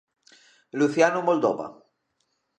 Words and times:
Luciano 0.79 1.21
Moldova. 1.21 1.65